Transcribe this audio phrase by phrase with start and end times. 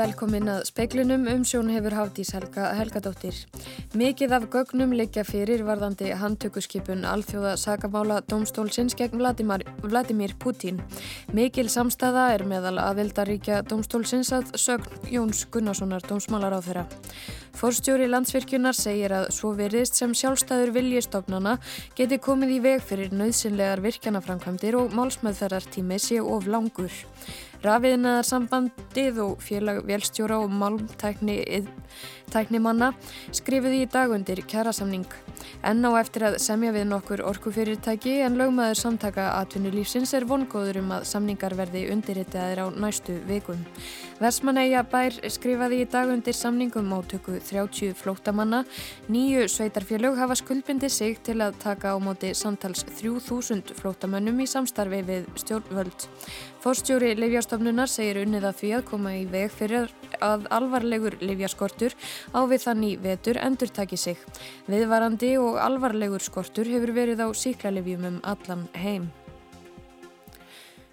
[0.00, 3.36] Velkomin að speiklinum um sjón hefur Hafdís Helga Helgadóttir.
[4.00, 10.80] Mikið af gögnum liggja fyrir varðandi handtökuskipun alþjóða sagamála domstólsins gegn Vladimir, Vladimir Putin.
[11.36, 16.86] Mikil samstæða er meðal aðildaríkja domstólsins að sögn Jóns Gunnarssonar domsmálar á þeirra.
[17.60, 21.58] Forstjóri landsvirkjunar segir að svo veriðst sem sjálfstæður viljistofnana
[21.98, 26.94] geti komið í veg fyrir nöðsynlegar virkjanaframkvæmdir og málsmeðferðartími sé of langur.
[27.60, 32.88] Rafiðnaðar sambandið og félag velstjóra og málmtæknimanna
[33.36, 35.04] skrifuði í dagundir kjærasamning.
[35.66, 40.94] Enn á eftir að semja við nokkur orkufyrirtæki en lögmaður samtaka atvinnulífsins er vongóður um
[40.96, 43.60] að samningar verði undirritaðir á næstu vikum.
[44.20, 48.64] Versmanæja bær skrifaði í dagundir samningum átöku 30 flóttamanna.
[49.08, 55.02] Nýju sveitarfélög hafa skuldbindi sig til að taka á móti samtals 3000 flóttamönnum í samstarfi
[55.08, 56.08] við stjórnvöld.
[56.60, 59.88] Fórstjóri Livjastofnunar segir unnið að því að koma í veg fyrir
[60.20, 61.94] að alvarlegur livjaskortur
[62.36, 64.20] á við þann í vetur endur taki sig.
[64.68, 69.10] Viðvarandi og alvarlegur skortur hefur verið á síklarlivjum um allan heim.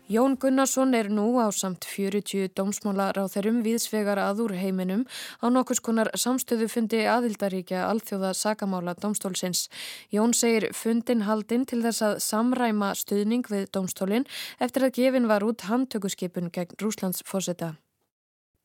[0.07, 5.01] Jón Gunnarsson er nú á samt 40 dómsmálar á þeirrum viðsvegar aður heiminum
[5.43, 9.67] á nokkus konar samstöðu fundi aðildaríkja alþjóða sakamála dómstólsins.
[10.07, 14.29] Jón segir fundin haldinn til þess að samræma stuðning við dómstólinn
[14.63, 17.75] eftir að gefin var út handtökuskipun gegn Rúslands fósita.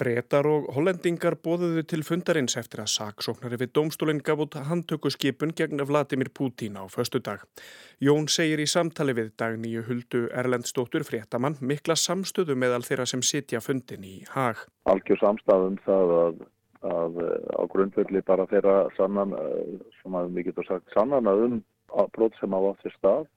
[0.03, 5.85] Bretar og hollendingar bóðuðu til fundarins eftir að saksóknari við domstólinn gaf út handtökuskipun gegn
[5.87, 7.45] Vladimir Putin á föstu dag.
[8.03, 13.63] Jón segir í samtali við dagníu huldu Erlendstóttur fréttamann mikla samstöðu meðal þeirra sem sitja
[13.63, 14.65] fundin í hag.
[14.91, 16.45] Algjör samstafum það að,
[16.97, 17.23] að
[17.55, 19.39] á grundvelli bara þeirra sannan,
[20.03, 21.61] sem að við getum sagt sannana um
[22.17, 23.29] brot sem hafa átt sér stað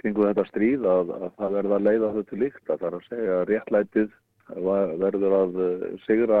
[0.00, 2.96] kringu þetta stríð að, að það verða að leiða þau til líkt að það er
[2.96, 4.14] að segja réttlætið
[4.48, 6.40] verður að eh, sigra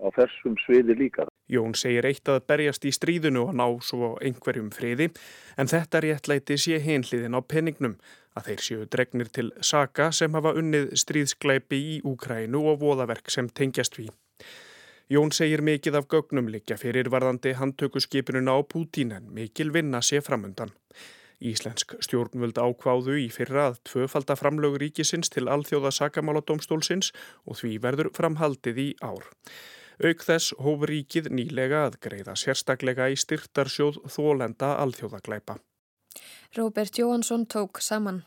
[0.00, 1.26] á þessum sviði líka.
[1.50, 5.10] Jón segir eitt að berjast í stríðinu og ná svo einhverjum friði
[5.60, 7.98] en þetta réttlæti sé hinliðin á penningnum
[8.34, 13.48] að þeir séu dregnir til Saka sem hafa unnið stríðskleipi í Úkrænu og voðaverk sem
[13.48, 14.10] tengjast við.
[15.12, 20.22] Jón segir mikið af gögnum likja fyrir varðandi handtökuskipununa á Pútín en mikil vinna sé
[20.24, 20.72] framundan.
[21.42, 27.12] Íslensk stjórnvöld ákváðu í fyrra að tvöfalda framlögur ríkisins til alþjóða sakamáladómstólsins
[27.44, 29.26] og því verður framhaldið í ár.
[30.02, 35.58] Auk þess hófur ríkið nýlega að greiða sérstaklega í styrtarsjóð þólenda alþjóðagleipa.
[36.54, 38.24] Róbert Jóhansson tók saman.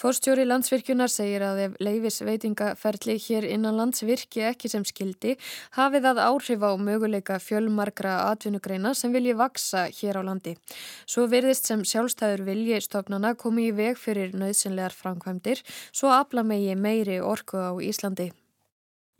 [0.00, 5.34] Fórstjóri landsvirkjunar segir að ef leifisveitingaferli hér innan lands virki ekki sem skildi
[5.76, 10.56] hafið að áhrif á möguleika fjölmarkra atvinnugreina sem vilji vaksa hér á landi.
[11.04, 15.60] Svo verðist sem sjálfstæður vilji stofnana komi í veg fyrir nöðsynlegar framkvæmdir
[15.92, 18.30] svo afla megi meiri orku á Íslandi.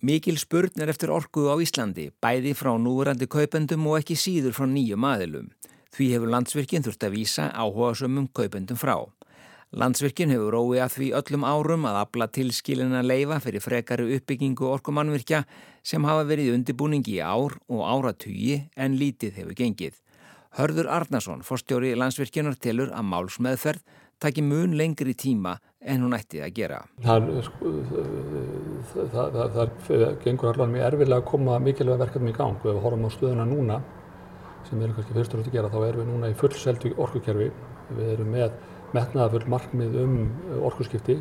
[0.00, 4.64] Mikil spurn er eftir orku á Íslandi, bæði frá núrandi kaupendum og ekki síður frá
[4.64, 5.50] nýjum aðilum.
[5.90, 8.96] Því hefur landsvirkinn þurft að vísa áhuga sömum kaupendum frá.
[9.70, 15.44] Landsvirkinn hefur róið að því öllum árum að abla tilskilina leifa fyrir frekari uppbyggingu orkumannvirkja
[15.86, 19.98] sem hafa verið undibúningi í ár og áratugi en lítið hefur gengið.
[20.58, 23.84] Hörður Arnason, forstjóri landsvirkjunar, telur að málsmeðferð
[24.20, 26.80] taki mun lengri tíma en hún ætti að gera.
[27.06, 27.30] Það,
[29.14, 32.58] það, það, það gengur allavega mjög erfilega að koma mikilvæg verkefni í gang.
[32.66, 33.78] Við horfum á stöðuna núna
[34.70, 37.50] sem erum kannski fyrstur að gera, þá erum við núna í fullseldu orkukerfi.
[37.96, 38.54] Við erum með
[38.94, 40.16] metnaðafull markmið um
[40.70, 41.18] orkuskipti.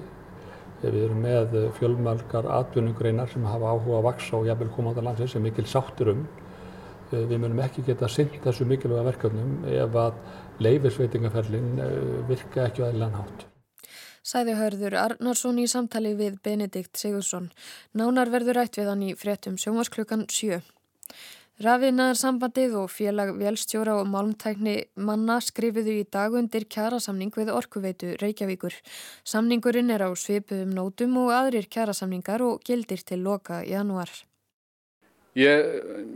[0.80, 5.08] Við erum með fjölmalgar atvinnugreinar sem hafa áhuga að vaksa og jafnvel koma á þetta
[5.10, 6.24] landsins sem mikil sáttur um.
[7.10, 10.20] Við munum ekki geta synd þessu mikilvæga verkefnum ef að
[10.62, 11.72] leifisveitingaferlin
[12.30, 13.48] virka ekki aðeinslega nátt.
[14.30, 17.50] Sæði hörður Arnarsson í samtali við Benedikt Sigursson.
[17.98, 20.60] Nánar verður rætt við hann í fréttum sjónvarsklukkan 7.
[21.60, 28.14] Rafiðnaðar sambandið og félag velstjóra og málmtækni manna skrifiðu í dag undir kjærasamning við Orkuveitu
[28.22, 28.78] Reykjavíkur.
[29.28, 34.08] Samningurinn er á svipuðum nótum og aðrir kjærasamningar og gildir til loka janúar.
[35.40, 35.68] Ég,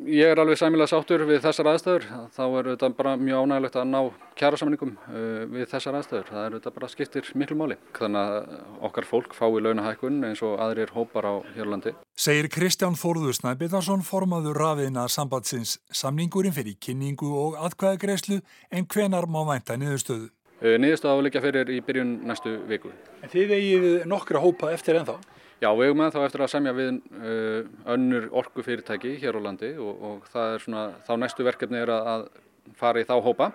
[0.10, 2.06] ég er alveg sæmilega sáttur við þessar aðstæður.
[2.36, 4.00] Þá er þetta bara mjög ánægilegt að ná
[4.40, 6.26] kjærasamningum uh, við þessar aðstæður.
[6.32, 7.78] Það er þetta bara skiptir miklu máli.
[7.96, 8.50] Þannig að
[8.90, 11.96] okkar fólk fái launahækkun eins og aðrir hópar á Hjörlandi.
[12.20, 18.42] Segir Kristján Þórður Snæbjörnarsson formaður rafiðna sambandsins samningurinn fyrir kynningu og atkvæðagreyslu
[18.76, 20.34] en hvenar má vænta niðurstöðu?
[20.60, 22.92] Uh, niðurstöðu áleika fyrir í byrjun næstu viku.
[23.24, 25.22] En þið eigið nokkra hópa eftir ennþá?
[25.64, 29.70] Já, við erum með þá eftir að semja við uh, önnur orkufyrirtæki hér á landi
[29.80, 33.48] og, og það er svona, þá næstu verkefni er að, að fara í þá hópa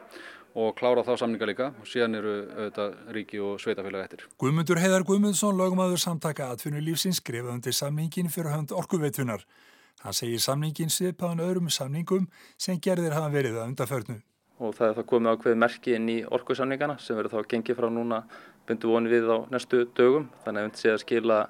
[0.59, 4.25] og klára þá samninga líka og síðan eru auðvitað ríki og sveitafélag eftir.
[4.41, 9.45] Guðmundur Heiðar Guðmundsson, lögmaður samtaka atvinnu lífsins, skrifaði undir samningin fyrir hönd orkuveitunar.
[10.01, 12.27] Hann segir samningin svipaðan öðrum samningum
[12.57, 14.21] sem gerðir hafa verið að undaförnu.
[14.59, 17.91] Og það er það komið ákveð merki inn í orkusamningana sem verður þá gengið frá
[17.93, 18.25] núna
[18.67, 20.31] bundu voni við á næstu dögum.
[20.47, 21.41] Þannig að við séum að skila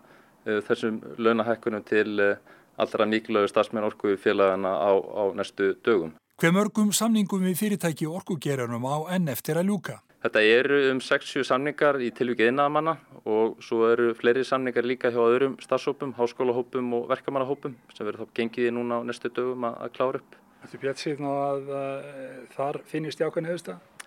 [0.47, 6.13] þessum launahækkunum til uh, allra mikilvægur stafsmenn orkufélagana á, á næstu dögum.
[6.39, 9.99] Hver mörgum samningum við fyrirtæki orkugerunum á enn eftir að ljúka?
[10.23, 12.97] Þetta eru um 6-7 samningar í tilvikið innaðamanna
[13.27, 18.35] og svo eru fleiri samningar líka hjá öðrum stafsópum, háskólahópum og verkamannahópum sem verður þá
[18.41, 20.39] gengið í núna á næstu dögum að, klára upp.
[20.67, 23.98] Er bjart síðan að uh, þar finnist jákvæðin auðvitað?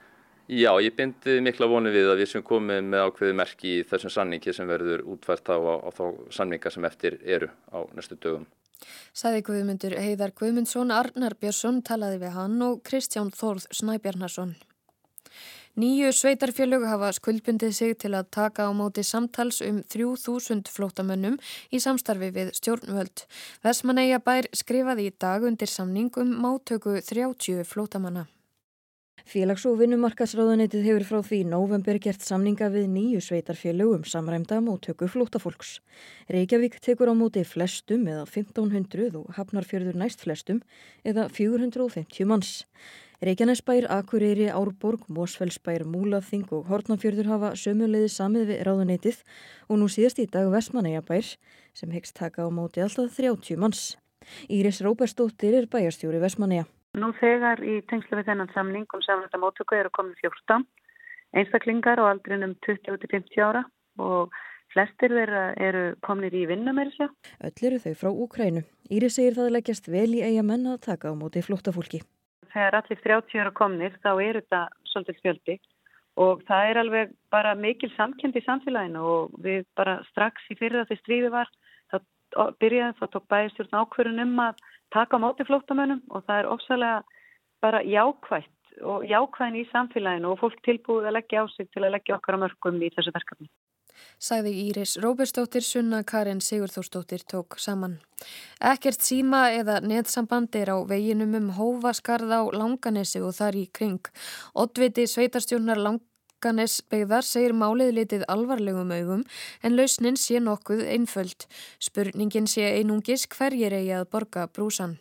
[0.47, 4.11] Já, ég bindi mikla vonu við að við sem komum með ákveði merki í þessum
[4.11, 6.03] samningi sem verður útvært á, á, þá
[6.33, 8.47] samninga sem eftir eru á næstu dögum.
[9.13, 14.55] Saði Guðmundur Heiðar Guðmundsson, Arnar Björnsson talaði við hann og Kristján Þórð Snæbjarnarsson.
[15.79, 21.37] Nýju sveitarfjölög hafa skuldbundið sig til að taka á móti samtals um 3000 flótamönnum
[21.71, 23.23] í samstarfi við stjórnvöld.
[23.63, 28.27] Vesmanæja bær skrifaði í dag undir samning um mátöku 30 flótamanna.
[29.27, 35.79] Félags- og vinnumarkasráðunitið hefur frá því november gert samninga við nýju sveitarfélögum samræmda móttöku flótafólks.
[36.29, 40.63] Reykjavík tekur á móti flestum eða 1500 og Hafnarfjörður næst flestum
[41.05, 42.65] eða 450 manns.
[43.21, 49.21] Reykjanesbær, Akureyri, Árborg, Mósfellsbær, Múlaþing og Hortnafjörður hafa sömuleiði samið við ráðunitið
[49.69, 51.35] og nú síðast í dag Vestmanæjabær
[51.77, 53.97] sem hegst taka á móti alltaf 30 manns.
[54.49, 56.65] Íris Róbersdóttir er bæjarstjóri Vestmanæja.
[56.99, 60.65] Nú þegar í tengslu við þennan samning um samvægt að mótöku eru komin 14
[61.39, 63.61] einstaklingar á aldrinum 20-50 ára
[63.95, 64.33] og
[64.73, 67.07] flestir þeirra eru kominir í vinnamerisja.
[67.47, 68.63] Öll eru þau frá Úkrænu.
[68.91, 72.01] Íris segir það leggjast vel í eiga menn að taka á móti flóttafólki.
[72.51, 74.61] Þegar allir 30 eru komnir þá er þetta
[74.91, 75.57] svolítið fjöldi
[76.19, 80.83] og það er alveg bara mikil samkend í samfélaginu og við bara strax í fyrir
[80.83, 81.51] að því stríði var
[81.91, 82.03] þá
[82.59, 84.59] byrjaði þá tók bæjastjórn ákverðun um að
[84.93, 86.97] taka á móti flóttamönnum og það er ofsalega
[87.61, 91.93] bara jákvægt og jákvæðin í samfélaginu og fólk tilbúið að leggja á sig til að
[91.97, 93.49] leggja okkar á mörgum í þessu verkefni.
[94.21, 97.99] Sæði Íris Róberstóttir, Sunna Karin Sigurþórstóttir tók saman.
[98.61, 104.01] Ekkert síma eða neðsamband er á veginum um hófaskarð á Langanesi og þar í kring.
[104.53, 105.81] Ottviti sveitarstjórnar
[106.41, 109.19] Langanes beigðar segir málið litið alvarlegum augum
[109.61, 111.45] en lausnin sé nokkuð einföld.
[111.77, 114.97] Spurningin sé einungis hverjir eigi að borga brúsan.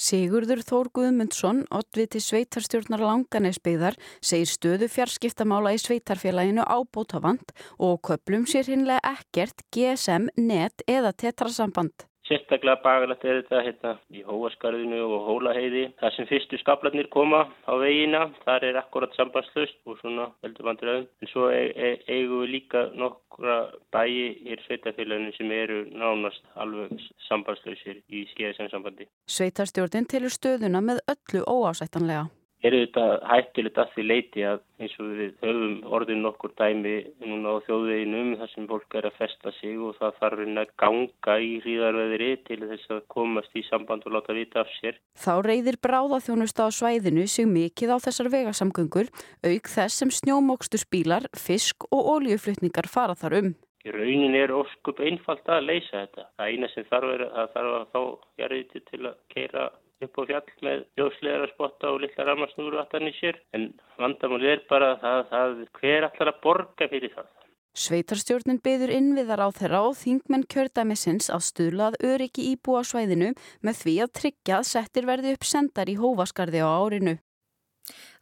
[0.00, 8.72] Sigurður Þór Guðmundsson, ottviti sveitarstjórnar Langanesbyggðar, segir stöðu fjarskiptamála í sveitarfélaginu ábótavand og köplum sér
[8.72, 12.08] hinnlega ekkert GSM, net eða tetrasamband.
[12.26, 15.84] Sérstaklega bagalegt er þetta hérna, í Hóaskarðinu og Hólaheiði.
[16.00, 21.06] Það sem fyrstu skaplarnir koma á veginna, þar er akkurat sambandslust og svona veldur vandröðum.
[21.22, 23.58] En svo e e eigum við líka nokkra
[23.94, 29.06] bæi í sveitafélaginu sem eru nánast alveg sambandslausir í GSM-sambandi.
[29.30, 32.26] Sveitarstjórnin telur stöðuna með öllu óásættanlega.
[32.64, 37.52] Er þetta hættilegt að því leiti að eins og við höfum orðin nokkur dæmi núna
[37.52, 41.50] á þjóðveginum þar sem fólk er að festa sig og það þarf að ganga í
[41.66, 44.96] hríðarveðri til þess að komast í samband og láta vita af sér.
[45.20, 49.12] Þá reyðir bráðaþjónusta á svæðinu sig mikið á þessar vegasamgöngur
[49.44, 53.54] auk þess sem snjómokstur spílar, fisk og óljuflutningar fara þar um.
[53.86, 56.30] Í raunin er óskup einfalt að leysa þetta.
[56.34, 58.00] Það eina sem þarf er að þarf að þá
[58.40, 59.68] gerði til að keira
[60.04, 64.52] upp á fjall með ljóslegar að spotta og litla ramarsnúru aftan í sér en vandamálið
[64.52, 67.28] er bara það, það hver allar að borga fyrir það.
[67.76, 73.96] Sveitarstjórnin byður innviðar á þeirra og þingmenn kjördæmisins að stuðlað öryggi íbúa svæðinu með því
[74.04, 77.18] að tryggja að settir verði upp sendar í hófaskarði á árinu.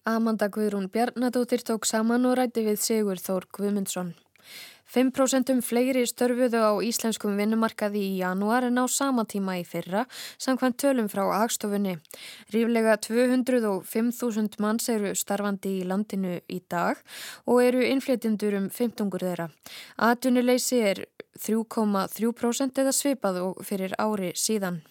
[0.04, 4.10] Amanda Guðrún Bjarnadóttir tók saman og rætti við Sigur Þór Guðmundsson.
[4.94, 10.04] 5% fleiri störfuðu á íslenskum vinnumarkaði í janúar en á sama tíma í fyrra
[10.38, 11.96] samkvæmt tölum frá Hagstofunni.
[12.54, 17.02] Ríflega 205.000 manns eru starfandi í landinu í dag
[17.50, 19.50] og eru innflytjendur um 15 þeirra.
[19.98, 21.04] Atunuleysi er
[21.42, 24.84] 3,3% eða svipað og fyrir ári síðan.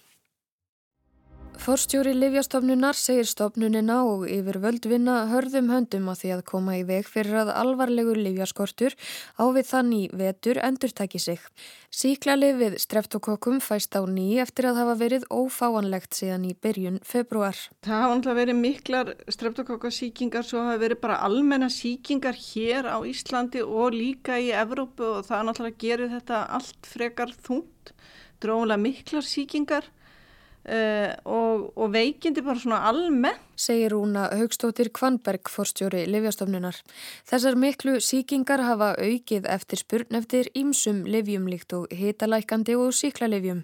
[1.63, 7.07] Forstjóri Livjastofnunar segir stofnunina og yfir völdvinna hörðum höndum á því að koma í veg
[7.07, 8.97] fyrir að alvarlegur livjaskortur
[9.39, 11.39] á við þann í vetur endurtæki sig.
[11.87, 17.55] Síklarlið við streptokokkum fæst á ný eftir að hafa verið ófáanlegt síðan í byrjun februar.
[17.87, 23.63] Það hafa alltaf verið miklar streptokokkasíkingar svo hafa verið bara almenna síkingar hér á Íslandi
[23.63, 27.95] og líka í Evrópu og það náttúrulega gerir þetta allt frekar þúnt.
[28.43, 29.93] Dróðulega miklar síkingar
[30.63, 36.77] Uh, og, og veikindi bara svona almennt segir Rúna Haugstóttir Kvanberg forstjóri Livjastofnunar.
[37.29, 43.63] Þessar miklu síkingar hafa aukið eftir spurn eftir ímsum livjum líkt og hitalækandi og síklarlivjum.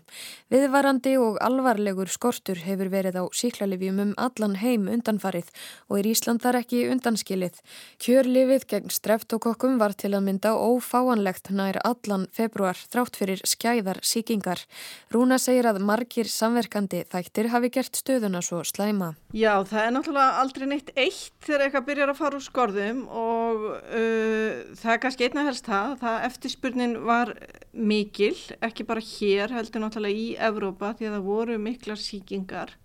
[0.54, 5.50] Viðvarandi og alvarlegur skortur hefur verið á síklarlivjum um allan heim undanfarið
[5.90, 7.60] og er Ísland þar ekki undanskilið.
[8.04, 14.64] Kjörlifið gegn streptokokkum var til að mynda ófáanlegt nær allan februar þrátt fyrir skæðar síkingar.
[15.14, 19.14] Rúna segir að margir samverkandi þættir hafi gert stöðuna svo slæma.
[19.34, 23.00] Já, það það er náttúrulega aldrei neitt eitt þegar eitthvað byrjar að fara úr skorðum
[23.08, 27.32] og uh, það er kannski einna helst það, það eftirspurnin var
[27.72, 32.76] mikil, ekki bara hér heldur náttúrulega í Evrópa því að það voru miklar síkingar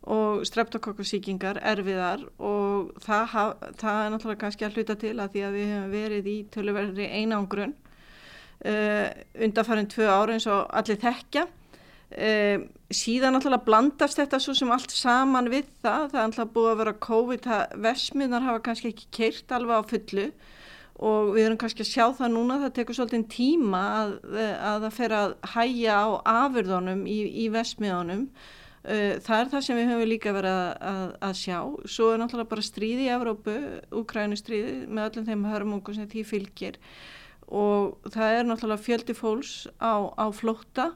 [0.00, 3.34] og streptokokkosíkingar erfiðar og það,
[3.80, 7.08] það er náttúrulega kannski að hluta til að því að við hefum verið í töluverðri
[7.18, 11.48] einangrun uh, undanfærin tvö ára eins og allir þekkja
[12.10, 16.08] Um, síðan alltaf blandast þetta svo sem allt saman við það.
[16.10, 17.50] Það er alltaf búið að vera COVID
[17.84, 20.24] vesmiðnar hafa kannski ekki keirt alveg á fullu.
[21.00, 24.96] Og við erum kannski að sjá það núna það tekur svolítið tíma að, að það
[24.96, 30.10] fer að hæja á afurðunum í, í vesmiðunum uh, það er það sem við höfum
[30.10, 31.58] líka verið að, að, að sjá.
[31.94, 33.56] Svo er náttúrulega bara stríði í Evrópu
[34.02, 36.82] Úkrænu stríði með öllum þeim hörmungum sem því fylgir.
[37.46, 40.90] Og það er náttúrulega fjöldi fólks á, á flótta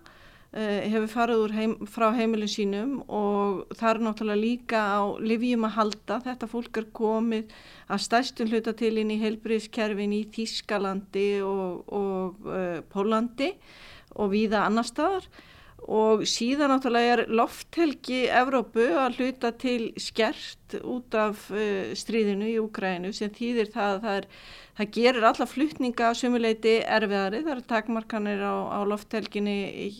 [0.54, 6.18] hefur farið heim, frá heimilin sínum og það er náttúrulega líka á livjum að halda.
[6.28, 7.56] Þetta fólk er komið
[7.90, 13.50] að stæstum hluta til inn í heilbriðskerfin í Þískalandi og, og uh, Pólandi
[14.14, 15.26] og víða annar staðar
[15.90, 22.60] og síðan náttúrulega er lofthelgi Evrópu að hluta til skert út af uh, stríðinu í
[22.62, 24.28] Úgrænu sem þýðir það að það, er,
[24.78, 29.58] það gerir alla flutninga sumuleiti erfiðari, það eru takmarkanir á, á lofthelginni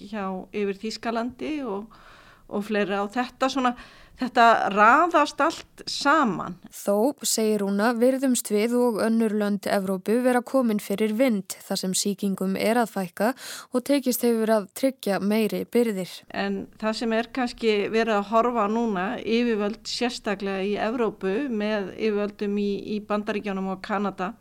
[0.09, 0.25] hjá
[0.57, 2.01] yfir Þískalandi og,
[2.49, 3.03] og fleira.
[3.05, 3.75] Og þetta svona
[4.15, 6.55] Þetta raðast allt saman.
[6.71, 11.81] Þó, segir hún að virðumst við og önnur lönd Evrópu vera komin fyrir vind þar
[11.81, 13.33] sem síkingum er að fækka
[13.75, 16.13] og tekist hefur að tryggja meiri byrðir.
[16.31, 22.59] En það sem er kannski verið að horfa núna yfirvöld sérstaklega í Evrópu með yfirvöldum
[22.63, 24.37] í, í Bandaríkjónum og Kanada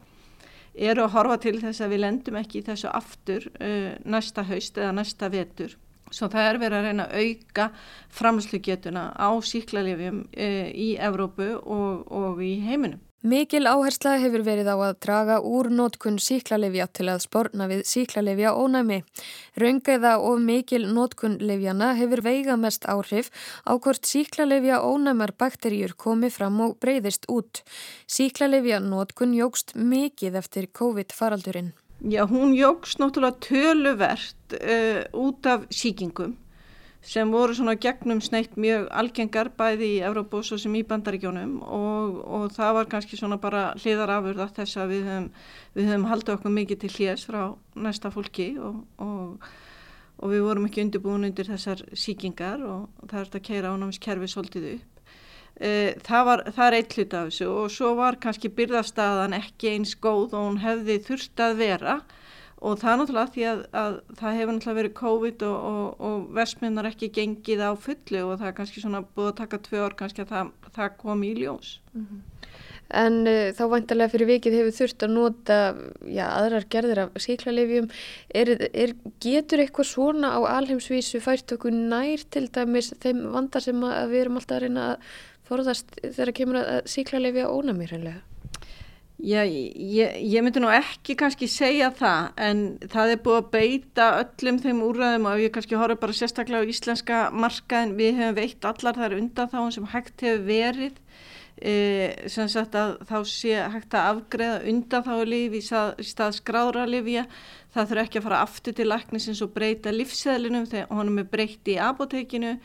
[0.73, 4.93] eru að horfa til þess að við lendum ekki þessu aftur uh, næsta haust eða
[5.01, 5.73] næsta vetur.
[6.13, 7.69] Svo það er verið að reyna að auka
[8.13, 13.01] framslugetuna á síklarlefjum e, í Evrópu og, og í heiminum.
[13.23, 18.51] Mikil áhersla hefur verið á að draga úr nótkunn síklarlefja til að spórna við síklarlefja
[18.51, 18.97] ónæmi.
[19.63, 23.29] Raungæða og mikil nótkunnlefjana hefur veiga mest áhrif
[23.63, 27.63] á hvort síklarlefja ónæmar bakteríur komi fram og breyðist út.
[28.11, 31.71] Síklarlefja nótkunn jógst mikið eftir COVID-faraldurinn.
[32.03, 36.35] Já, hún jógst náttúrulega töluvert uh, út af síkingum
[37.03, 42.19] sem voru svona gegnum sneitt mjög algengar bæði í Európos og sem í bandaríkjónum og,
[42.23, 45.27] og það var kannski svona bara hliðar afurða þess að við höfum,
[45.75, 47.41] við höfum haldið okkur mikið til hljés frá
[47.75, 49.49] næsta fólki og, og,
[50.19, 54.31] og við vorum ekki undirbúin undir þessar síkingar og það er þetta að keira ánámskerfi
[54.31, 54.89] svolítið upp.
[55.61, 59.75] Eh, það, var, það er eitt hlut af þessu og svo var kannski byrðarstaðan ekki
[59.75, 61.97] eins góð og hún hefði þurft að vera
[62.63, 66.27] og það er náttúrulega því að, að það hefur náttúrulega verið COVID og, og, og
[66.39, 69.97] versminnar ekki gengið á fullu og það er kannski svona búið að taka tvö ár
[69.99, 71.73] kannski að það, það kom í ljós.
[71.93, 72.29] Mm -hmm.
[72.93, 75.57] En uh, þá vantarlega fyrir vikið hefur þurft að nota
[76.05, 77.89] já, aðrar gerðir af síklarleifjum.
[79.23, 84.37] Getur eitthvað svona á alheimsvísu fært okkur nær til dæmis þeim vandar sem við erum
[84.37, 84.97] alltaf að reyna að
[85.53, 88.21] forðast þegar kemur að síklarleifja ónami hreinlega?
[89.23, 94.07] Já, ég, ég myndi nú ekki kannski segja það en það er búið að beita
[94.19, 98.67] öllum þeim úrraðum og ég kannski horfa bara sérstaklega á íslenska markaðin við hefum veitt
[98.67, 100.99] allar þar undan þá sem hægt hefur verið
[101.55, 101.75] e,
[102.35, 107.23] sem sagt að þá sé hægt að afgreða undan þá líf í stað, skráðra lifja
[107.73, 111.73] það þurfa ekki að fara aftur til læknisins og breyta lífsæðlinum þegar honum er breytt
[111.73, 112.57] í apotekinu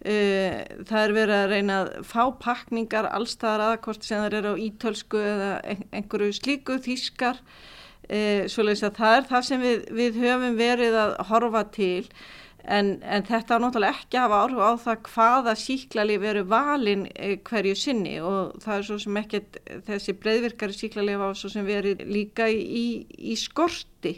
[0.00, 4.62] Uh, það er verið að reyna að fá pakningar allstaðar aðakort sem það eru á
[4.64, 5.50] ítölsku eða
[5.92, 7.42] einhverju slíku þýskar.
[8.08, 12.08] Uh, svoleiðis að það er það sem við, við höfum verið að horfa til.
[12.64, 17.36] En, en þetta er náttúrulega ekki hafa áhrif á það hvaða síklarlið veru valin uh,
[17.50, 18.16] hverju sinni.
[18.24, 22.86] Og það er svo sem ekkert þessi breyðvirkari síklarlið var svo sem verið líka í,
[23.04, 24.16] í skorti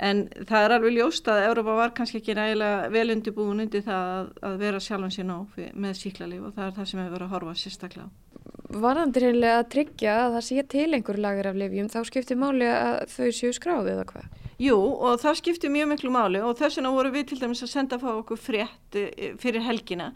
[0.00, 4.12] En það er alveg ljóst að Európa var kannski ekki nægilega vel undirbúin undir það
[4.14, 5.38] að, að vera sjálfan sín á
[5.76, 8.10] með síklarlíf og það er það sem hefur verið að horfa sérstaklega á.
[8.80, 12.68] Varðandir einlega að tryggja að það sé til einhver lager af lifjum, þá skiptir máli
[12.70, 14.28] að þau séu skráðið eða hvað?
[14.60, 17.72] Jú og það skiptir mjög miklu máli og þess vegna voru við til dæmis að
[17.74, 20.12] senda fá okkur frétt eh, fyrir helgina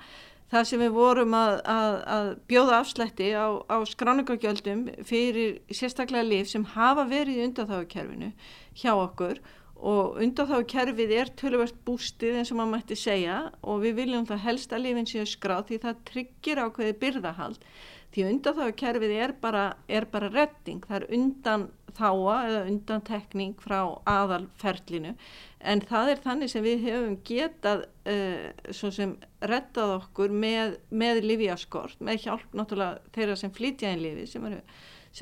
[0.52, 6.50] það sem við vorum að, að, að bjóða afslætti á, á skráningagjöldum fyrir sérstaklega lif
[6.52, 8.30] sem hafa verið í undanþákerfinu
[8.78, 9.40] hjá okkur
[9.84, 14.72] og undanþákerfið er tölvert bústið eins og maður mætti segja og við viljum það helst
[14.72, 17.66] að lifin séu skráð því það tryggir ákveði byrðahald.
[18.14, 23.78] Því undanþákerfið er bara, er bara redding, það er undan þáa eða undan tekning frá
[24.08, 25.12] aðalferlinu.
[25.60, 29.14] En það er þannig sem við hefum getað uh, sem
[29.44, 34.62] rettað okkur með, með livjaskort, með hjálp náttúrulega þeirra sem flytja einn lifi sem eru,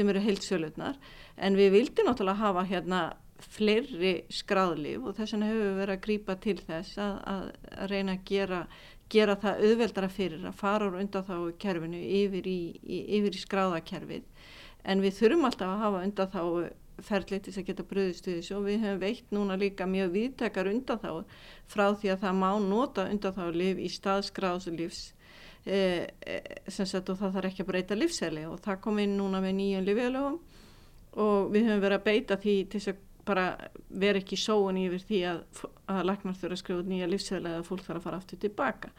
[0.07, 1.03] eru heilsölutnar
[1.37, 3.03] en við vildum náttúrulega hafa hérna
[3.51, 7.47] fleiri skráðlif og þess vegna hefur við verið að grýpa til þess að, að,
[7.91, 8.61] reyna að gera,
[9.13, 13.43] gera það auðveldara fyrir að fara úr undan þá kerfinu yfir í, í, yfir í
[13.43, 14.29] skráðakerfið.
[14.83, 16.43] En við þurfum alltaf að hafa undan þá
[17.03, 20.13] ferlið til þess að geta bröðist við þessu og við hefum veitt núna líka mjög
[20.17, 21.11] viðtekar undan þá
[21.71, 25.01] frá því að það má nota undan þá liv í staðskráðslivs
[25.65, 25.79] e,
[26.21, 26.37] e,
[26.69, 29.57] sem sagt og það þarf ekki að breyta livsæli og það kom inn núna með
[29.59, 30.39] nýjum livjalögum
[31.23, 33.47] og við höfum verið að beita því til þess að bara
[33.89, 35.43] vera ekki sóun yfir því að,
[35.93, 38.93] að lagnar þurfa að skrifa nýja livsæli eða fólk þarf að fara aftur tilbaka.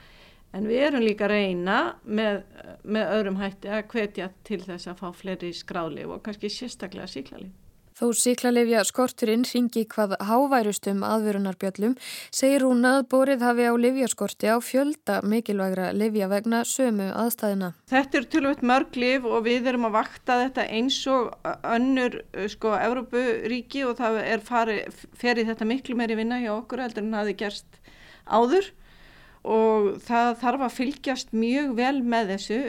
[0.53, 2.43] En við erum líka að reyna með,
[2.85, 7.62] með öðrum hætti að hvetja til þess að fá fleiri skráðlif og kannski sérstaklega síklarlif
[7.93, 11.93] Þó síklarlefja skorturinn ringi hvað háværustum aðvörunarbjöllum
[12.33, 17.73] segir hún að borið hafi á lefjaskorti á fjölda mikilvægra lefja vegna sömu aðstæðina.
[17.93, 22.73] Þetta er tölvöld mörg lif og við erum að vakta þetta eins og önnur sko
[22.79, 27.41] Európuríki og það er farið, þetta miklu meiri vinna hjá okkur heldur en það hefði
[27.43, 27.83] gerst
[28.25, 28.73] áður
[29.43, 32.59] og það þarf að fylgjast mjög vel með þessu.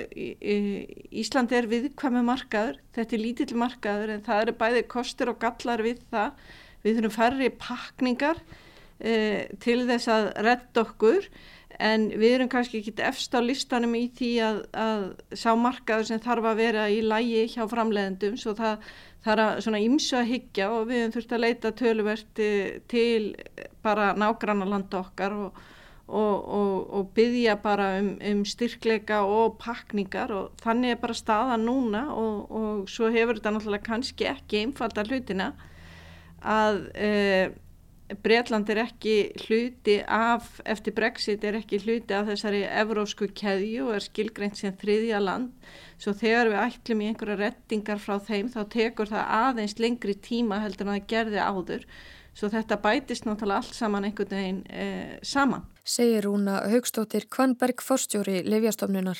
[1.14, 5.82] Ísland er viðkvæmi markaður þetta er lítill markaður en það eru bæði kostur og gallar
[5.86, 6.46] við það.
[6.84, 8.40] Við þurfum færri pakningar
[9.00, 11.28] eh, til þess að redda okkur
[11.82, 15.04] en við erum kannski ekki efst á listanum í því að, að
[15.34, 18.84] sá markaður sem þarf að vera í lægi hjá framleiðendum svo það,
[19.26, 22.50] er svona ímsu að higgja og við höfum þurft að leita tölverti
[22.90, 23.32] til
[23.82, 25.62] bara nágranna landa okkar og
[26.06, 31.56] og, og, og byggja bara um, um styrkleika og pakningar og þannig er bara staða
[31.60, 35.52] núna og, og svo hefur þetta náttúrulega kannski ekki einfalda hlutina
[36.44, 37.10] að e,
[38.20, 39.14] Breitland er ekki
[39.46, 44.74] hluti af, eftir Brexit er ekki hluti af þessari evrósku keðju og er skilgreint sem
[44.76, 45.54] þriðja land.
[45.96, 50.60] Svo þegar við ætlum í einhverja rettingar frá þeim þá tekur það aðeins lengri tíma
[50.60, 51.88] heldur en það gerði áður
[52.34, 54.86] svo þetta bætist náttúrulega allt saman einhvern veginn e,
[55.22, 55.64] saman.
[55.84, 59.18] Segir Rúna Haugstóttir Kvanberg Forstjóri Livjastofnunar.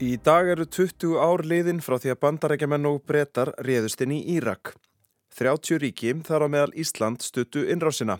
[0.00, 4.22] Í dag eru 20 ár liðin frá því að bandarækjaman og brettar réðust inn í
[4.32, 4.72] Írak.
[5.36, 8.16] 30 ríki þar á meðal Ísland stuttu innrásina.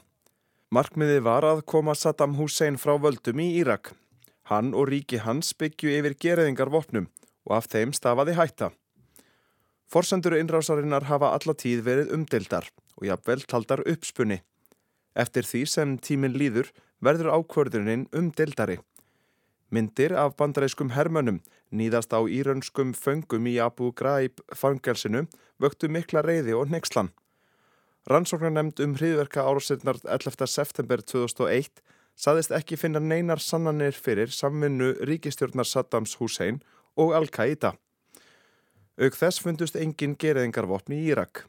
[0.71, 3.95] Markmiði var að koma Saddam Hussein frá völdum í Írak.
[4.51, 7.07] Hann og ríki hans byggju yfir gerðingar vopnum
[7.47, 8.73] og af þeim stafaði hætta.
[9.91, 12.67] Forsendur innrásarinnar hafa alla tíð verið umdildar
[12.99, 14.41] og jafnvel taldar uppspunni.
[15.15, 18.81] Eftir því sem tímin líður verður ákvörðunin umdildari.
[19.71, 25.29] Myndir af bandaræskum hermönum nýðast á íraunskum föngum í Abu Ghraib fangelsinu
[25.63, 27.13] vöktu mikla reyði og nexlan.
[28.11, 30.51] Rannsóknar nefnd um hriðverka árásirnar 11.
[30.51, 31.83] september 2001
[32.21, 36.61] saðist ekki finna neinar sannanir fyrir samvinnu ríkistjórnar Saddams Hussein
[37.01, 37.73] og Al-Qaida.
[39.01, 41.47] Auk þess fundust engin geriðingarvopni í Írak.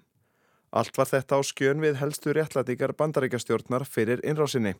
[0.72, 4.78] Allt var þetta á skjön við helstu réttlætingar bandaríkastjórnar fyrir innrásinni.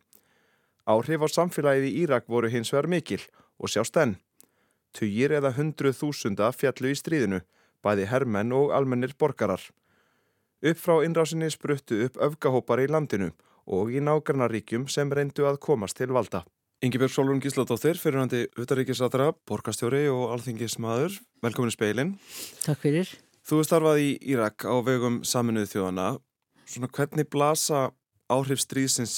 [0.88, 3.20] Áhrif á samfélagið í Írak voru hins vegar mikil
[3.60, 4.16] og sjást enn.
[4.96, 7.44] Tugir eða hundruð þúsunda fjallu í stríðinu,
[7.84, 9.60] bæði hermenn og almennir borgarar.
[10.64, 13.32] Upp frá innrásinni spruttu upp öfgahópar í landinu
[13.66, 16.42] og í nágrannaríkjum sem reyndu að komast til valda.
[16.82, 21.14] Yngibjörg Solvun Gísladóttir, fyrirhandi utaríkisatra, borgastjóri og alþingismadur.
[21.44, 22.10] Velkomin í speilin.
[22.64, 23.12] Takk fyrir.
[23.46, 26.08] Þú er starfað í Írak á vegum saminuðu þjóðana.
[26.66, 27.88] Svona hvernig blasa
[28.32, 29.16] áhrif stríðsins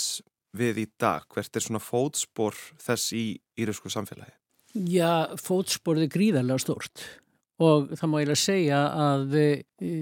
[0.52, 1.24] við í dag?
[1.32, 3.26] Hvert er svona fótspor þess í
[3.56, 4.36] írisku samfélagi?
[4.74, 7.04] Já, fótsporið er gríðarlega stort
[7.62, 9.34] og það má ég lega segja að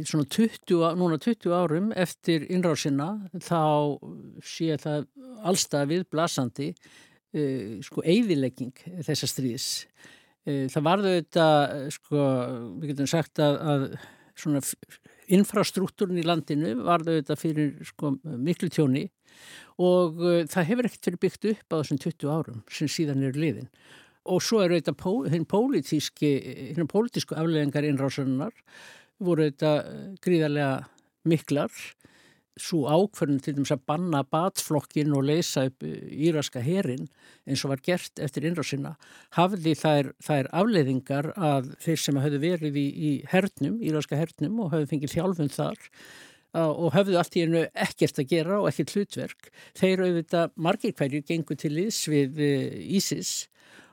[0.09, 3.11] svona 20, núna 20 árum eftir innrásina
[3.45, 4.01] þá
[4.41, 5.07] sé það
[5.45, 8.73] allstað við blasandi uh, sko eigðilegging
[9.05, 9.69] þessa stríðs.
[10.49, 11.47] Uh, það varðu þetta,
[11.93, 12.27] sko,
[12.81, 13.89] við getum sagt að, að
[14.33, 14.63] svona
[15.33, 19.05] infrastruktúrin í landinu varðu þetta fyrir sko miklu tjóni
[19.83, 20.19] og
[20.51, 23.69] það hefur ekkert verið byggt upp á þessum 20 árum sem síðan eru liðin
[24.25, 24.95] og svo eru þetta
[25.33, 26.33] hinn pólitíski,
[26.77, 28.55] hinn pólitísku afleðingar innrásarinnar
[29.23, 29.73] voru þetta
[30.23, 30.85] gríðarlega
[31.29, 31.73] miklar
[32.61, 37.07] svo ákverðin til dæmis að banna batflokkin og leysa upp íraska herin
[37.49, 38.93] eins og var gert eftir innrásina
[39.39, 44.75] hafði þær, þær afleiðingar að þeir sem hafði verið í, í hernum, íraska hernum og
[44.75, 45.89] hafði fengið þjálfund þar
[46.53, 49.47] og hafðu allt í hennu ekkert að gera og ekkert hlutverk.
[49.79, 52.43] Þeir auðvitað margir hverjir gengur til liðs við
[52.99, 53.47] Ísis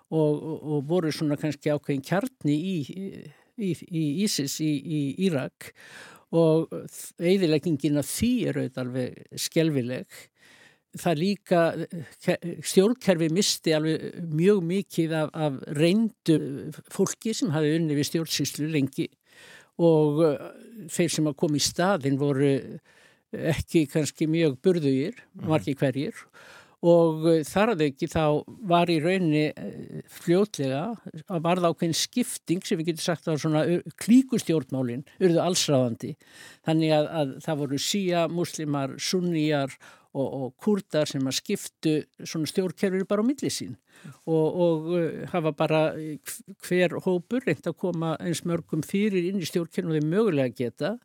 [0.10, 2.78] og, og, voru svona kannski ákveðin kjarni í,
[3.60, 5.72] í, í Ísis í, í Írak.
[6.36, 6.70] Og
[7.18, 10.20] eðileggingin af því er auðvitað alveg skelvileg.
[11.00, 11.64] Það líka,
[12.66, 16.38] stjórnkerfi misti alveg mjög mikið af, af reyndu
[16.94, 19.10] fólki sem hafi unni við stjórnsýslu lengi.
[19.80, 20.22] Og
[20.92, 22.56] þeir sem að koma í staðin voru
[23.30, 26.18] ekki kannski mjög burðugir, margi hverjir.
[26.18, 28.24] og þar að ekki þá
[28.70, 29.50] var í rauninni
[30.08, 30.96] fljótlega
[31.28, 33.64] að varða ákveðin skipting sem við getum sagt að svona
[34.00, 36.14] klíkustjórnmálinn urðu allsráðandi
[36.64, 39.76] þannig að, að það voru síja, muslimar, sunníjar
[40.16, 43.76] og, og kurdar sem að skiptu svona stjórnkerfir bara á milli sín
[44.24, 44.90] og, og
[45.34, 45.84] hafa bara
[46.64, 50.96] hver hópur reynd að koma eins mörgum fyrir inn í stjórnkerfinu og þeir mögulega geta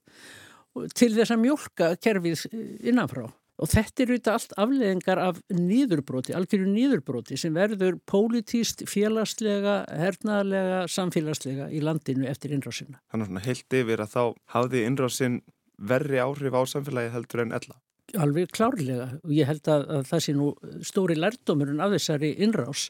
[0.94, 2.46] til þess að mjölka kerfið
[2.90, 3.28] innanfrá.
[3.62, 10.80] Og þetta eru þetta allt afleðingar af nýðurbróti, algjörðu nýðurbróti sem verður pólitíst, félagslega, hernaðlega,
[10.90, 12.98] samfélagslega í landinu eftir innrásina.
[13.14, 14.22] Þannig að heilt yfir að þá
[14.56, 15.40] hafði innrásin
[15.78, 17.78] verri áhrif á samfélagi heldur en ella?
[18.20, 20.48] Alveg klárlega og ég held að, að það sé nú
[20.86, 22.88] stóri lærdómurinn af þessari innrás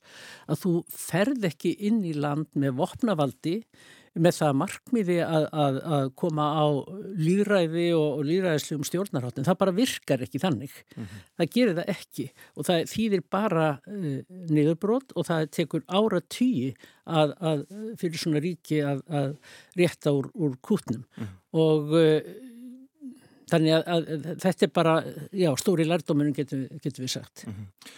[0.51, 3.61] að þú ferð ekki inn í land með vopnavaldi
[4.15, 6.67] með það markmiði að, að, að koma á
[7.19, 9.47] líðræði og, og líðræðislegum stjórnarháttin.
[9.49, 10.77] Það bara virkar ekki þannig.
[10.95, 11.27] Mm -hmm.
[11.41, 14.23] Það gerir það ekki og það þýðir bara uh,
[14.55, 16.75] niðurbrót og það tekur ára tíi
[17.05, 17.67] að, að
[18.01, 19.37] fyrir svona ríki að
[19.77, 21.37] rétta úr, úr kútnum mm -hmm.
[21.53, 22.21] og uh,
[23.51, 24.09] þannig að
[24.43, 24.95] þetta er bara,
[25.33, 27.47] já, stóri lærdóminum getur, getur við sagt.
[27.47, 27.93] Mm -hmm.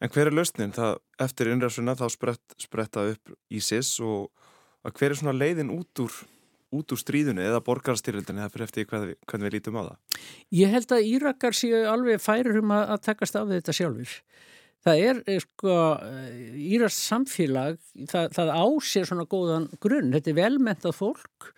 [0.00, 0.72] En hver er lausnin?
[0.72, 4.30] Það, eftir innræðsuna þá sprett, spretta upp ISIS og
[4.86, 6.16] að hver er svona leiðin út úr,
[6.76, 10.20] út úr stríðunni eða borgarstyrildinni það fyrir eftir hvernig, hvernig við lítum á það?
[10.60, 14.16] Ég held að Írakar séu alveg færir um að, að takast af þetta sjálfur.
[14.80, 15.78] Það er, eh, sko,
[16.56, 20.14] Íraks samfélag, það, það ásér svona góðan grunn.
[20.14, 21.50] Þetta er velmentað fólk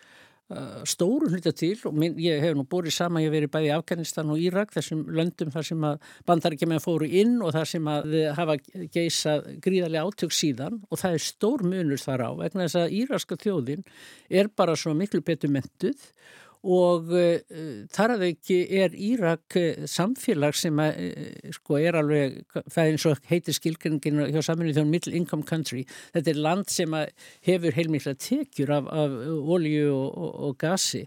[0.88, 3.74] stóru hluta til og minn, ég hef nú búið sama, ég hef verið bæði í
[3.76, 8.08] Afganistan og Írak þessum löndum þar sem að bandarækjum fóru inn og þar sem að
[8.12, 8.58] þið hafa
[8.94, 13.38] geysað gríðarlega átök síðan og það er stór munur þar á vegna þess að Íraska
[13.42, 13.84] þjóðin
[14.30, 16.08] er bara svo miklu betur mentuð
[16.62, 17.10] og
[17.92, 22.90] þar að ekki er Írak uh, samfélag sem að, uh, sko, er alveg, það er
[22.92, 25.82] eins og heitir skilgjörningin hjá saminu þjóðum Middle Income Country.
[26.14, 26.98] Þetta er land sem
[27.48, 29.16] hefur heilmikla tekjur af, af
[29.56, 31.06] olju og, og, og gasi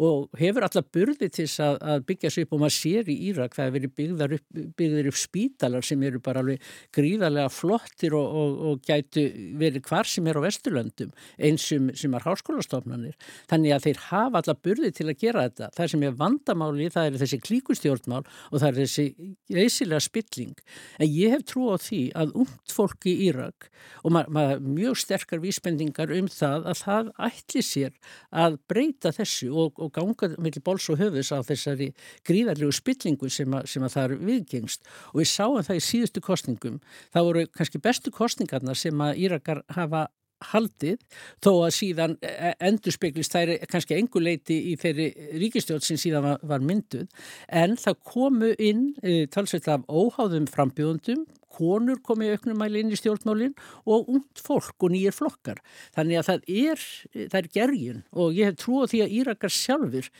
[0.00, 3.56] og hefur alla burði til að, að byggja sér upp og maður sér í Írak
[3.56, 8.62] það hefur verið upp, byggðar upp spítalar sem eru bara alveg gríðarlega flottir og, og,
[8.70, 9.26] og gætu
[9.60, 13.16] verið hvar sem er á Vesturlöndum eins sem, sem er háskólastofnanir.
[13.50, 15.70] Þannig að þeir hafa alla burði til að gera þetta.
[15.76, 19.06] Það sem er vandamáli það er þessi klíkustjórnmál og það er þessi
[19.52, 20.56] reysilega spilling.
[20.98, 23.68] En ég hef trú á því að ungt fólk í Írak
[24.04, 27.96] og maður ma mjög sterkar vísbendingar um það að það ætli sér
[28.30, 31.90] að breyta þessu og, og ganga mellir bóls og höfus á þessari
[32.28, 34.88] gríðarlegu spillingu sem að, sem að það er viðgengst.
[35.12, 36.80] Og við sáum það í síðustu kostningum
[37.14, 40.08] það voru kannski bestu kostningarna sem að Írakar hafa
[40.52, 41.00] haldið
[41.44, 45.10] þó að síðan e, e, endur speklist þær kannski engu leiti í þeirri
[45.42, 47.06] ríkistjóð sem síðan var, var mynduð
[47.48, 53.56] en það komu inn e, talsveit af óháðum frambjóðundum konur komið auknumæli inn í stjórnmálinn
[53.90, 55.58] og ungt fólk og nýjir flokkar.
[55.96, 56.84] Þannig að það er,
[57.16, 60.10] það er gergin og ég hef trúið því að Írakar sjálfur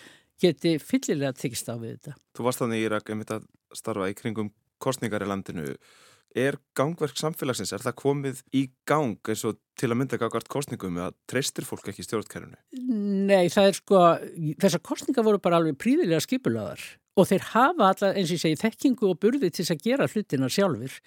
[0.40, 2.16] geti fyllilega tekist á við þetta.
[2.36, 3.40] Þú varst þannig Írak um þetta
[3.76, 4.52] starfa í kringum
[4.82, 5.74] kostningar í landinu.
[6.38, 11.00] Er gangverk samfélagsins, er það komið í gang eins og til að mynda gagvart kostningum
[11.00, 12.58] eða treystir fólk ekki stjórnkerfunu?
[13.26, 14.02] Nei, það er sko,
[14.62, 16.84] þessar kostningar voru bara alveg príðilega skipulaðar
[17.18, 20.50] og þeir hafa alla, eins og ég segi, þekkingu og burði til að gera hlutina
[20.52, 21.00] sjálfur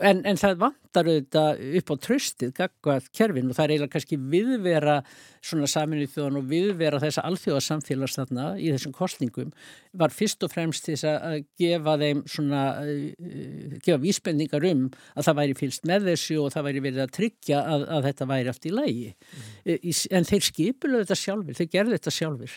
[0.00, 4.18] en, en það vantar auðvitað upp á tröstið gagvað kerfin og það er eiginlega kannski
[4.32, 4.96] viðvera
[5.44, 9.50] svona saminuð þjóðan og viðvera þessa alþjóðasamfélags þarna í þessum kostningum
[10.00, 15.40] var fyrst og fremst til að gefa þeim svona, uh, gefa vísbendingar um að það
[15.40, 18.72] væri fylst með þessu og það væri verið að tryggja að, að þetta væri aftur
[18.72, 19.92] í lægi mm.
[20.18, 22.56] en þeir skipulega þetta sjálfur, þeir gerðu þetta sjálfur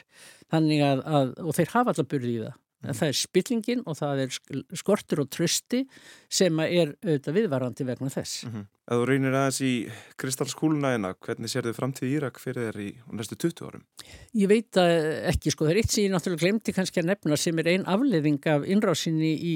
[0.54, 2.56] þannig að, að og þeir hafa alltaf burðið í það.
[2.86, 4.36] Það er spillingin og það er
[4.78, 5.84] skortur og trösti
[6.30, 8.44] sem er auðvitað viðvarandi vegna þess.
[8.46, 8.68] Mm -hmm.
[8.88, 9.72] Að þú reynir aðeins í
[10.16, 13.84] kristalskúluna eina, hvernig sér þið framtíð Írak fyrir þér í næstu 20 árum?
[14.32, 17.60] Ég veit ekki, sko, það er eitt sem ég náttúrulega glemti kannski að nefna sem
[17.60, 19.56] er einn afleðing af innrásinni í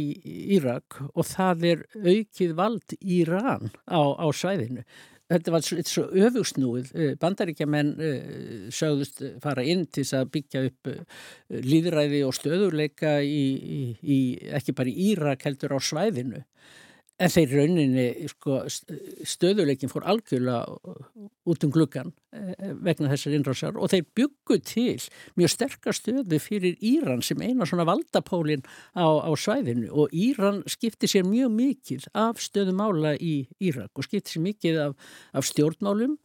[0.58, 4.84] Írak og það er aukið vald Íran á, á svæðinu
[5.32, 8.20] þetta var svo, öfugsnúið eh, bandaríkjaman uh,
[8.74, 11.02] sögðust fara inn til að byggja upp uh,
[11.50, 14.20] líðræði og stöðuleika í, í, í,
[14.60, 16.44] ekki bara í Írak heldur á svæðinu
[17.22, 18.64] En þeir rauninni, sko,
[19.30, 24.96] stöðuleikin fór algjörlega út um gluggan eh, vegna þessar innrásar og þeir byggu til
[25.38, 28.66] mjög sterkar stöðu fyrir Íran sem eina svona valdapólinn
[28.98, 29.92] á, á svæðinu.
[29.94, 35.12] Og Íran skipti sér mjög mikið af stöðumála í Írak og skipti sér mikið af,
[35.38, 36.18] af stjórnmálum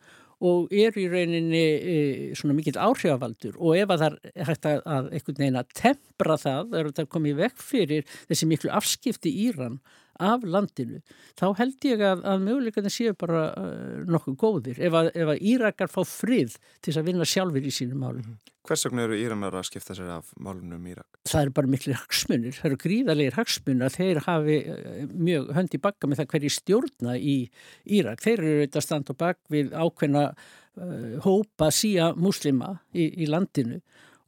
[0.45, 2.01] og er í rauninni e,
[2.37, 3.57] svona mikill áhrifavaldur.
[3.57, 6.91] Og ef að það er hægt að, að einhvern veginn að tempra það, það er
[6.93, 9.79] að komið vekk fyrir þessi miklu afskipti Íran
[10.23, 11.01] af landinu,
[11.39, 15.47] þá held ég að, að möguleikarnir séu bara uh, nokkuð góðir ef að, ef að
[15.53, 18.25] Írakar fá frið til að vinna sjálfur í sínum málum.
[18.25, 18.53] Mm -hmm.
[18.67, 21.21] Hvers vegna eru Íranar að skipta sér af málunum um Írak?
[21.29, 25.79] Það eru bara miklu hagsmunir, það eru gríðarlegar hagsmunir að þeir hafi uh, mjög höndi
[25.79, 27.37] bakka með það hverji stjórna í
[27.85, 28.23] Írak.
[28.25, 33.81] Þeir eru auðvitað stand og bakk við ákveðna uh, hópa síja muslima í, í landinu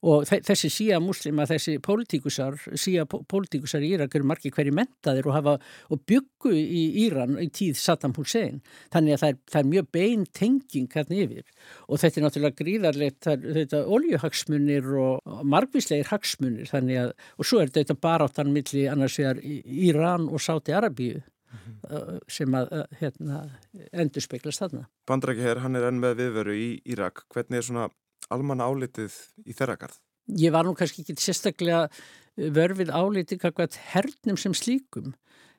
[0.07, 5.35] og þessi síja muslima, þessi pólitíkusar, síja pólitíkusar í Írak eru margi hverju mentaðir og
[5.35, 5.55] hafa
[5.91, 8.61] og byggu í Íran í tíð Saddam Hussein,
[8.95, 11.47] þannig að það er, það er mjög bein tenging hérna yfir
[11.89, 17.63] og þetta er náttúrulega gríðarlegt þetta er oljuhagsmunir og margvíslegir hagsmunir, þannig að og svo
[17.63, 22.21] er þetta baráttan millir annars vegar Íran og Sáti Arabíu mm -hmm.
[22.29, 23.51] sem að hérna,
[23.93, 24.89] endur speklast þarna.
[25.07, 27.89] Bandrækja hér, hann er enn með viðveru í Írak, hvernig er svona
[28.35, 29.15] almanna álitið
[29.47, 29.99] í þeirra garð?
[30.39, 35.15] Ég var nú kannski ekki sérstaklega eh, vörfið álitið kakvað hernum sem slíkum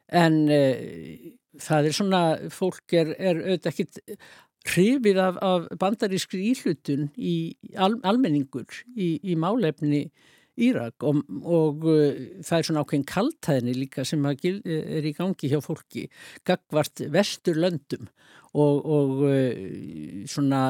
[0.10, 1.26] en uh,
[1.62, 2.22] það er svona,
[2.54, 4.00] fólk er, er auðvitað ekkit
[4.70, 7.36] hrifið af, af bandarískri íhlutun í
[7.78, 10.10] al, almenningur í, í málefni
[10.60, 15.62] Írak og, og uh, það er svona ákveðin kaltæðinni líka sem er í gangi hjá
[15.64, 16.10] fólki
[16.48, 18.10] gagvart vestur löndum
[18.54, 20.64] og, og uh, svona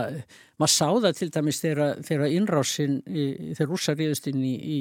[0.59, 2.97] maður sá það til dæmis þegar innrásin,
[3.55, 4.79] þegar rúsa ríðust inn í, í,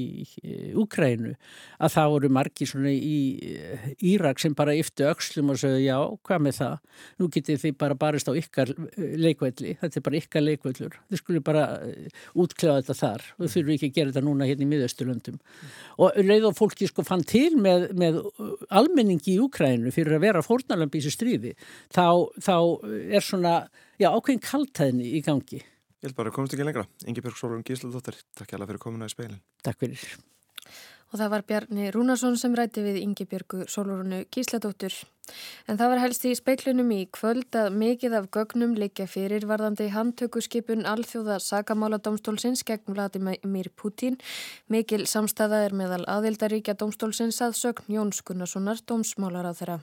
[0.78, 1.34] Úkrænu
[1.78, 3.18] að það voru margi svona í
[4.11, 7.04] Írak sem bara yftu aukslum og sögðu já, hvað með það?
[7.18, 11.44] Nú getið þið bara barist á ykkar leikvelli, þetta er bara ykkar leikvellur þið skulle
[11.46, 11.64] bara
[12.34, 13.28] útklæða þetta þar.
[13.38, 15.38] Og þau þurfu ekki að gera þetta núna hérna í miðausturlöndum.
[15.38, 15.70] Mm.
[16.02, 18.20] og leið og fólki sko fann til með, með
[18.74, 21.54] almenningi í Úkrænu fyrir að vera fórnalambi í þessu stríði
[21.94, 22.56] þá, þá
[22.88, 23.55] er svona,
[24.01, 25.61] já, ákveðin kaltæðni í gangi.
[25.98, 26.87] Ég held bara að komast ekki lengra.
[27.11, 29.40] Ingi Björg Sólun Gísladóttir, takk hjá það fyrir komuna í speilin.
[29.66, 30.05] Takk fyrir.
[31.09, 34.94] Og það var Bjarni Rúnarsson sem ræti við Ingi Björgu Sólurunu Gísladóttur.
[35.68, 39.90] En það var helst í speiklunum í kvöld að mikið af gögnum leikja fyrir varðandi
[39.94, 44.18] handtökuskipun alþjóða sagamáladómstólsins gegn Vladimir Putin.
[44.72, 49.78] Mikil samstæða er meðal aðildaríkja dómstólsins að sögn Jóns Gunnarssonar dómsmálar á þeirra.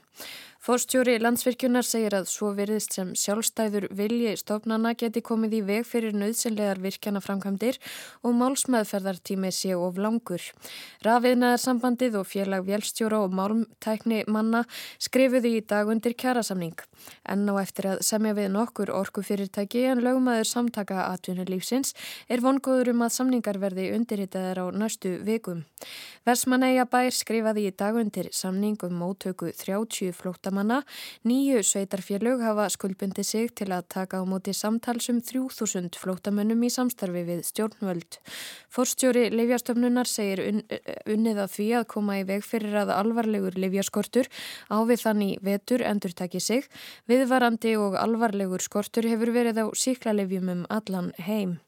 [0.65, 6.15] Fórstjóri landsvirkjunar segir að svo veriðst sem sjálfstæður vilji stofnana geti komið í veg fyrir
[6.17, 7.77] nöðsynlegar virkjana framkvæmdir
[8.25, 10.41] og málsmeðferðartími sé of langur.
[11.05, 14.63] Rafiðnaðar sambandið og félag vélstjóra og málmtækni manna
[15.35, 16.77] skrifuði í dag undir kjærasamning.
[17.27, 21.93] En á eftir að semja við nokkur orku fyrirtæki en lögmaður samtaka atvinnulífsins
[22.31, 25.65] er vongóður um að samningar verði undirritaðar á næstu vikum.
[26.25, 30.83] Versmanæja bær skrifaði í dag undir samningum móttöku 30 flótta flótamanna.
[31.27, 37.25] Nýju sveitarfélög hafa skuldbundi sig til að taka á móti samtalsum 3000 flótamönnum í samstarfi
[37.27, 38.19] við stjórnvöld.
[38.69, 40.63] Forstjóri Livjastöfnunar segir un
[41.05, 44.29] unnið að því að koma í veg fyrir að alvarlegur livjaskortur
[44.69, 46.67] á við þannig vetur endur taki sig.
[47.09, 51.59] Viðvarandi og alvarlegur skortur hefur verið á síklarlivjum um allan heim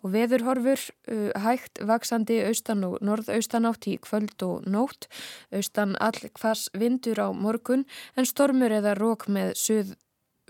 [0.00, 0.80] og veðurhorfur
[1.12, 5.08] uh, hægt vaksandi austan og norðaustanátt í kvöld og nótt,
[5.52, 7.84] austan all hvers vindur á morgun
[8.16, 9.98] en stormur eða rók með suð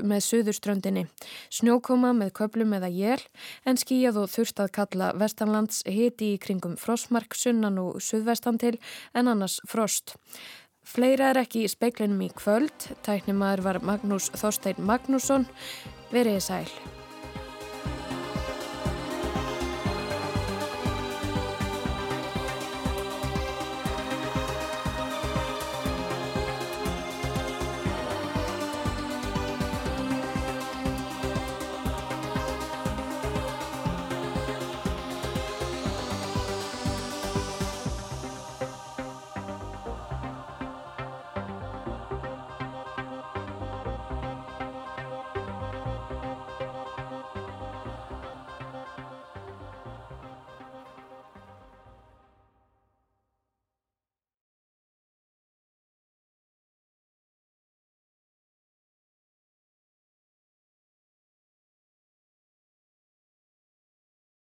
[0.01, 1.03] með suðurströndinni.
[1.53, 3.21] Snjókoma með köplum eða jél
[3.69, 8.79] en skíjað og þurft að kalla vestanlands hiti í kringum frostmark sunnan og suðvestan til
[9.13, 10.17] en annars frost.
[10.91, 12.89] Fleira er ekki í speiklinum í kvöld.
[13.07, 15.47] Tæknimaður var Magnús Þorstein Magnússon.
[16.11, 16.67] Verið sæl.